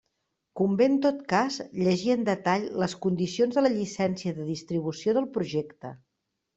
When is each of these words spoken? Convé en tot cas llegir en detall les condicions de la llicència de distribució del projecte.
Convé 0.61 0.87
en 0.91 0.95
tot 1.03 1.19
cas 1.33 1.57
llegir 1.89 2.15
en 2.15 2.25
detall 2.31 2.67
les 2.85 2.97
condicions 3.05 3.61
de 3.61 3.67
la 3.69 3.75
llicència 3.79 4.37
de 4.43 4.51
distribució 4.53 5.19
del 5.21 5.33
projecte. 5.41 5.99